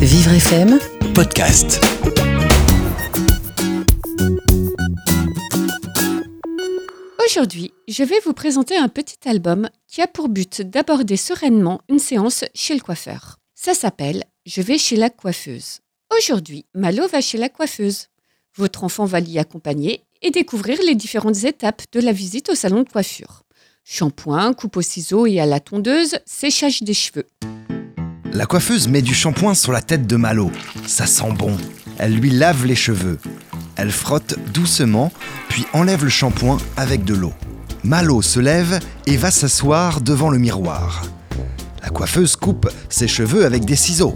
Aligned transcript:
Vivre 0.00 0.32
FM 0.32 0.78
podcast. 1.14 1.78
Aujourd'hui, 7.26 7.74
je 7.86 8.02
vais 8.02 8.18
vous 8.24 8.32
présenter 8.32 8.78
un 8.78 8.88
petit 8.88 9.28
album 9.28 9.68
qui 9.86 10.00
a 10.00 10.06
pour 10.06 10.30
but 10.30 10.62
d'aborder 10.62 11.18
sereinement 11.18 11.82
une 11.90 11.98
séance 11.98 12.46
chez 12.54 12.72
le 12.72 12.80
coiffeur. 12.80 13.36
Ça 13.54 13.74
s'appelle 13.74 14.24
Je 14.46 14.62
vais 14.62 14.78
chez 14.78 14.96
la 14.96 15.10
coiffeuse. 15.10 15.80
Aujourd'hui, 16.16 16.64
Malo 16.74 17.06
va 17.06 17.20
chez 17.20 17.36
la 17.36 17.50
coiffeuse. 17.50 18.06
Votre 18.56 18.84
enfant 18.84 19.04
va 19.04 19.20
l'y 19.20 19.38
accompagner 19.38 20.06
et 20.22 20.30
découvrir 20.30 20.78
les 20.86 20.94
différentes 20.94 21.44
étapes 21.44 21.82
de 21.92 22.00
la 22.00 22.12
visite 22.12 22.48
au 22.48 22.54
salon 22.54 22.84
de 22.84 22.88
coiffure. 22.88 23.42
Shampoing, 23.84 24.54
coupe 24.54 24.78
au 24.78 24.82
ciseau 24.82 25.26
et 25.26 25.40
à 25.40 25.46
la 25.46 25.60
tondeuse, 25.60 26.20
séchage 26.24 26.82
des 26.82 26.94
cheveux. 26.94 27.26
La 28.32 28.46
coiffeuse 28.46 28.86
met 28.86 29.02
du 29.02 29.14
shampoing 29.14 29.54
sur 29.54 29.72
la 29.72 29.82
tête 29.82 30.06
de 30.06 30.16
Malo. 30.16 30.52
Ça 30.86 31.06
sent 31.06 31.32
bon. 31.36 31.56
Elle 31.98 32.14
lui 32.14 32.30
lave 32.30 32.64
les 32.64 32.76
cheveux. 32.76 33.18
Elle 33.76 33.90
frotte 33.90 34.36
doucement, 34.52 35.12
puis 35.48 35.66
enlève 35.72 36.04
le 36.04 36.10
shampoing 36.10 36.58
avec 36.76 37.04
de 37.04 37.14
l'eau. 37.14 37.32
Malo 37.82 38.22
se 38.22 38.38
lève 38.38 38.78
et 39.06 39.16
va 39.16 39.30
s'asseoir 39.30 40.00
devant 40.00 40.30
le 40.30 40.38
miroir. 40.38 41.02
La 41.82 41.88
coiffeuse 41.88 42.36
coupe 42.36 42.70
ses 42.88 43.08
cheveux 43.08 43.44
avec 43.44 43.64
des 43.64 43.76
ciseaux. 43.76 44.14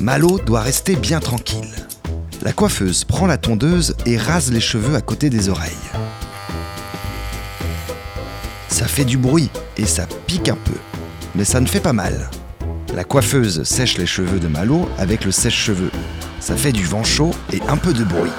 Malo 0.00 0.38
doit 0.38 0.60
rester 0.60 0.94
bien 0.94 1.18
tranquille. 1.18 1.74
La 2.42 2.52
coiffeuse 2.52 3.04
prend 3.04 3.26
la 3.26 3.38
tondeuse 3.38 3.96
et 4.06 4.16
rase 4.16 4.52
les 4.52 4.60
cheveux 4.60 4.94
à 4.94 5.00
côté 5.00 5.30
des 5.30 5.48
oreilles. 5.48 5.72
Ça 8.68 8.86
fait 8.86 9.04
du 9.04 9.16
bruit 9.16 9.50
et 9.76 9.86
ça 9.86 10.06
pique 10.26 10.48
un 10.48 10.54
peu, 10.56 10.74
mais 11.36 11.44
ça 11.44 11.60
ne 11.60 11.66
fait 11.66 11.80
pas 11.80 11.92
mal. 11.92 12.30
La 12.94 13.04
coiffeuse 13.04 13.62
sèche 13.62 13.98
les 13.98 14.06
cheveux 14.06 14.40
de 14.40 14.48
Malo 14.48 14.88
avec 14.98 15.24
le 15.24 15.30
sèche-cheveux. 15.30 15.90
Ça 16.40 16.56
fait 16.56 16.72
du 16.72 16.84
vent 16.84 17.04
chaud 17.04 17.30
et 17.52 17.60
un 17.68 17.76
peu 17.76 17.92
de 17.92 18.04
bruit. 18.04 18.30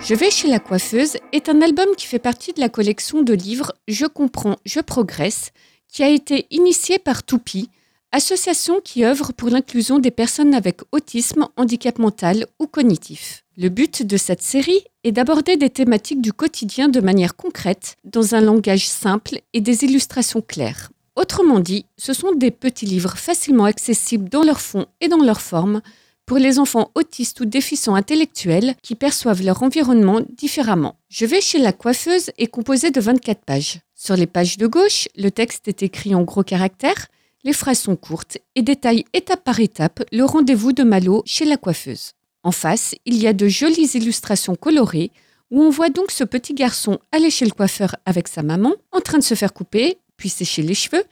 Je 0.00 0.14
vais 0.14 0.30
chez 0.30 0.48
la 0.48 0.60
coiffeuse 0.60 1.16
est 1.32 1.48
un 1.48 1.62
album 1.62 1.88
qui 1.96 2.06
fait 2.06 2.18
partie 2.18 2.52
de 2.52 2.60
la 2.60 2.68
collection 2.68 3.22
de 3.22 3.32
livres 3.32 3.72
Je 3.88 4.06
comprends, 4.06 4.56
je 4.66 4.80
progresse, 4.80 5.50
qui 5.88 6.02
a 6.02 6.08
été 6.08 6.46
initié 6.50 6.98
par 6.98 7.22
Toupi, 7.22 7.70
association 8.12 8.80
qui 8.80 9.04
œuvre 9.04 9.32
pour 9.32 9.48
l'inclusion 9.48 9.98
des 9.98 10.10
personnes 10.10 10.54
avec 10.54 10.82
autisme, 10.92 11.48
handicap 11.56 11.98
mental 11.98 12.46
ou 12.60 12.66
cognitif. 12.66 13.43
Le 13.56 13.68
but 13.68 14.02
de 14.02 14.16
cette 14.16 14.42
série 14.42 14.82
est 15.04 15.12
d'aborder 15.12 15.56
des 15.56 15.70
thématiques 15.70 16.20
du 16.20 16.32
quotidien 16.32 16.88
de 16.88 17.00
manière 17.00 17.36
concrète, 17.36 17.96
dans 18.02 18.34
un 18.34 18.40
langage 18.40 18.88
simple 18.88 19.38
et 19.52 19.60
des 19.60 19.84
illustrations 19.84 20.40
claires. 20.40 20.90
Autrement 21.14 21.60
dit, 21.60 21.86
ce 21.96 22.12
sont 22.12 22.32
des 22.32 22.50
petits 22.50 22.86
livres 22.86 23.16
facilement 23.16 23.66
accessibles 23.66 24.28
dans 24.28 24.42
leur 24.42 24.60
fond 24.60 24.86
et 25.00 25.06
dans 25.06 25.22
leur 25.22 25.40
forme 25.40 25.82
pour 26.26 26.38
les 26.38 26.58
enfants 26.58 26.90
autistes 26.96 27.38
ou 27.40 27.44
déficients 27.44 27.94
intellectuels 27.94 28.74
qui 28.82 28.96
perçoivent 28.96 29.42
leur 29.42 29.62
environnement 29.62 30.20
différemment. 30.36 30.96
Je 31.08 31.24
vais 31.24 31.40
chez 31.40 31.58
la 31.58 31.72
coiffeuse 31.72 32.32
est 32.38 32.48
composé 32.48 32.90
de 32.90 33.00
24 33.00 33.44
pages. 33.44 33.78
Sur 33.94 34.16
les 34.16 34.26
pages 34.26 34.58
de 34.58 34.66
gauche, 34.66 35.06
le 35.16 35.30
texte 35.30 35.68
est 35.68 35.84
écrit 35.84 36.16
en 36.16 36.22
gros 36.22 36.42
caractères, 36.42 37.06
les 37.44 37.52
phrases 37.52 37.78
sont 37.78 37.94
courtes 37.94 38.38
et 38.56 38.62
détaillent 38.62 39.04
étape 39.12 39.44
par 39.44 39.60
étape 39.60 40.02
le 40.10 40.24
rendez-vous 40.24 40.72
de 40.72 40.82
Malo 40.82 41.22
chez 41.24 41.44
la 41.44 41.56
coiffeuse. 41.56 42.14
En 42.44 42.52
face, 42.52 42.94
il 43.06 43.16
y 43.16 43.26
a 43.26 43.32
de 43.32 43.48
jolies 43.48 43.90
illustrations 43.94 44.54
colorées 44.54 45.10
où 45.50 45.62
on 45.62 45.70
voit 45.70 45.88
donc 45.88 46.10
ce 46.10 46.24
petit 46.24 46.52
garçon 46.52 46.98
aller 47.10 47.30
chez 47.30 47.46
le 47.46 47.50
coiffeur 47.50 47.96
avec 48.04 48.28
sa 48.28 48.42
maman, 48.42 48.74
en 48.92 49.00
train 49.00 49.18
de 49.18 49.24
se 49.24 49.34
faire 49.34 49.54
couper, 49.54 49.98
puis 50.18 50.28
sécher 50.28 50.62
les 50.62 50.74
cheveux, 50.74 51.04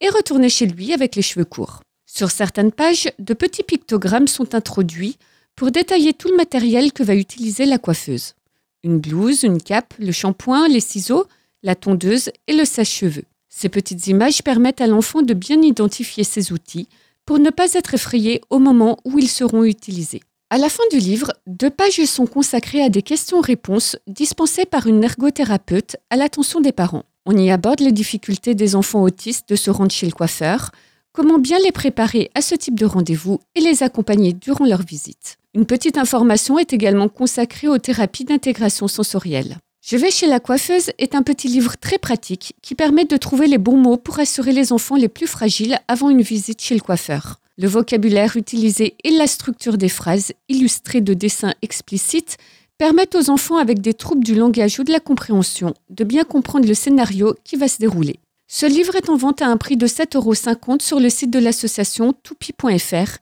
et 0.00 0.08
retourner 0.08 0.48
chez 0.48 0.66
lui 0.66 0.92
avec 0.92 1.14
les 1.14 1.22
cheveux 1.22 1.44
courts. 1.44 1.82
Sur 2.04 2.32
certaines 2.32 2.72
pages, 2.72 3.08
de 3.20 3.32
petits 3.32 3.62
pictogrammes 3.62 4.26
sont 4.26 4.56
introduits 4.56 5.18
pour 5.54 5.70
détailler 5.70 6.14
tout 6.14 6.28
le 6.28 6.36
matériel 6.36 6.92
que 6.92 7.04
va 7.04 7.14
utiliser 7.14 7.64
la 7.64 7.78
coiffeuse. 7.78 8.34
Une 8.82 8.98
blouse, 8.98 9.44
une 9.44 9.62
cape, 9.62 9.94
le 10.00 10.10
shampoing, 10.10 10.66
les 10.66 10.80
ciseaux, 10.80 11.26
la 11.62 11.76
tondeuse 11.76 12.30
et 12.48 12.56
le 12.56 12.64
sèche-cheveux. 12.64 13.24
Ces 13.48 13.68
petites 13.68 14.08
images 14.08 14.42
permettent 14.42 14.80
à 14.80 14.88
l'enfant 14.88 15.22
de 15.22 15.34
bien 15.34 15.62
identifier 15.62 16.24
ses 16.24 16.52
outils 16.52 16.88
pour 17.24 17.38
ne 17.38 17.50
pas 17.50 17.74
être 17.74 17.94
effrayé 17.94 18.40
au 18.50 18.58
moment 18.58 18.98
où 19.04 19.20
ils 19.20 19.28
seront 19.28 19.62
utilisés. 19.62 20.22
À 20.52 20.58
la 20.58 20.68
fin 20.68 20.82
du 20.90 20.98
livre, 20.98 21.32
deux 21.46 21.70
pages 21.70 22.04
sont 22.04 22.26
consacrées 22.26 22.82
à 22.82 22.90
des 22.90 23.00
questions-réponses 23.00 23.96
dispensées 24.06 24.66
par 24.66 24.86
une 24.86 25.02
ergothérapeute 25.02 25.96
à 26.10 26.16
l'attention 26.16 26.60
des 26.60 26.72
parents. 26.72 27.04
On 27.24 27.34
y 27.34 27.50
aborde 27.50 27.80
les 27.80 27.90
difficultés 27.90 28.54
des 28.54 28.76
enfants 28.76 29.00
autistes 29.00 29.48
de 29.48 29.56
se 29.56 29.70
rendre 29.70 29.92
chez 29.92 30.04
le 30.04 30.12
coiffeur, 30.12 30.70
comment 31.12 31.38
bien 31.38 31.58
les 31.60 31.72
préparer 31.72 32.30
à 32.34 32.42
ce 32.42 32.54
type 32.54 32.78
de 32.78 32.84
rendez-vous 32.84 33.40
et 33.54 33.62
les 33.62 33.82
accompagner 33.82 34.34
durant 34.34 34.66
leur 34.66 34.82
visite. 34.82 35.38
Une 35.54 35.64
petite 35.64 35.96
information 35.96 36.58
est 36.58 36.74
également 36.74 37.08
consacrée 37.08 37.68
aux 37.68 37.78
thérapies 37.78 38.26
d'intégration 38.26 38.88
sensorielle. 38.88 39.56
Je 39.80 39.96
vais 39.96 40.10
chez 40.10 40.26
la 40.26 40.38
coiffeuse 40.38 40.90
est 40.98 41.14
un 41.14 41.22
petit 41.22 41.48
livre 41.48 41.78
très 41.80 41.96
pratique 41.96 42.56
qui 42.60 42.74
permet 42.74 43.06
de 43.06 43.16
trouver 43.16 43.46
les 43.46 43.56
bons 43.56 43.78
mots 43.78 43.96
pour 43.96 44.20
assurer 44.20 44.52
les 44.52 44.74
enfants 44.74 44.96
les 44.96 45.08
plus 45.08 45.26
fragiles 45.26 45.78
avant 45.88 46.10
une 46.10 46.20
visite 46.20 46.60
chez 46.60 46.74
le 46.74 46.82
coiffeur. 46.82 47.38
Le 47.62 47.68
vocabulaire 47.68 48.36
utilisé 48.36 48.96
et 49.04 49.10
la 49.10 49.28
structure 49.28 49.78
des 49.78 49.88
phrases 49.88 50.32
illustrées 50.48 51.00
de 51.00 51.14
dessins 51.14 51.54
explicites 51.62 52.36
permettent 52.76 53.14
aux 53.14 53.30
enfants 53.30 53.56
avec 53.56 53.80
des 53.80 53.94
troubles 53.94 54.24
du 54.24 54.34
langage 54.34 54.80
ou 54.80 54.82
de 54.82 54.90
la 54.90 54.98
compréhension 54.98 55.72
de 55.88 56.02
bien 56.02 56.24
comprendre 56.24 56.66
le 56.66 56.74
scénario 56.74 57.36
qui 57.44 57.54
va 57.54 57.68
se 57.68 57.78
dérouler. 57.78 58.18
Ce 58.48 58.66
livre 58.66 58.96
est 58.96 59.08
en 59.08 59.16
vente 59.16 59.42
à 59.42 59.46
un 59.46 59.56
prix 59.58 59.76
de 59.76 59.86
7,50 59.86 60.16
euros 60.16 60.34
sur 60.80 60.98
le 60.98 61.08
site 61.08 61.30
de 61.30 61.38
l'association 61.38 62.12
toupi.fr 62.24 63.18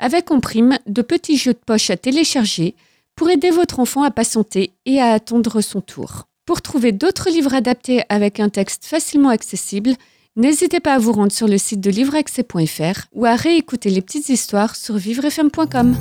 avec 0.00 0.32
en 0.32 0.40
prime 0.40 0.76
de 0.88 1.02
petits 1.02 1.36
jeux 1.36 1.52
de 1.52 1.58
poche 1.64 1.90
à 1.90 1.96
télécharger 1.96 2.74
pour 3.14 3.30
aider 3.30 3.50
votre 3.50 3.78
enfant 3.78 4.02
à 4.02 4.10
patienter 4.10 4.72
et 4.86 5.00
à 5.00 5.12
attendre 5.12 5.60
son 5.60 5.80
tour. 5.80 6.26
Pour 6.46 6.62
trouver 6.62 6.90
d'autres 6.90 7.30
livres 7.30 7.54
adaptés 7.54 8.02
avec 8.08 8.40
un 8.40 8.48
texte 8.48 8.86
facilement 8.86 9.28
accessible, 9.28 9.94
N'hésitez 10.36 10.80
pas 10.80 10.94
à 10.94 10.98
vous 10.98 11.12
rendre 11.12 11.30
sur 11.30 11.46
le 11.46 11.58
site 11.58 11.80
de 11.80 11.90
livreaccès.fr 11.90 13.06
ou 13.12 13.24
à 13.24 13.36
réécouter 13.36 13.88
les 13.88 14.02
petites 14.02 14.28
histoires 14.30 14.74
sur 14.74 14.96
vivrefm.com. 14.96 15.94